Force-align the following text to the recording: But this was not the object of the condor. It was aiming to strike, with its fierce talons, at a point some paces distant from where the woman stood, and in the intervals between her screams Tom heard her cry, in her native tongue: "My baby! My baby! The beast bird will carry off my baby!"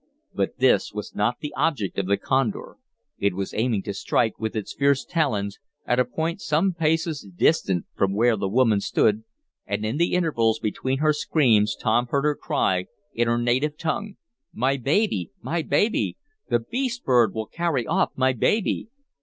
But 0.33 0.57
this 0.57 0.91
was 0.93 1.13
not 1.13 1.41
the 1.41 1.53
object 1.55 1.99
of 1.99 2.07
the 2.07 2.17
condor. 2.17 2.77
It 3.19 3.35
was 3.35 3.53
aiming 3.53 3.83
to 3.83 3.93
strike, 3.93 4.39
with 4.39 4.55
its 4.55 4.73
fierce 4.73 5.05
talons, 5.05 5.59
at 5.85 5.99
a 5.99 6.05
point 6.05 6.41
some 6.41 6.73
paces 6.73 7.27
distant 7.37 7.85
from 7.95 8.15
where 8.15 8.35
the 8.35 8.49
woman 8.49 8.79
stood, 8.81 9.23
and 9.67 9.85
in 9.85 9.97
the 9.97 10.13
intervals 10.15 10.57
between 10.57 10.97
her 10.97 11.13
screams 11.13 11.75
Tom 11.75 12.07
heard 12.07 12.23
her 12.25 12.35
cry, 12.35 12.87
in 13.13 13.27
her 13.27 13.37
native 13.37 13.77
tongue: 13.77 14.15
"My 14.51 14.75
baby! 14.75 15.29
My 15.39 15.61
baby! 15.61 16.17
The 16.49 16.57
beast 16.57 17.03
bird 17.05 17.35
will 17.35 17.45
carry 17.45 17.85
off 17.85 18.09
my 18.15 18.33
baby!" 18.33 18.87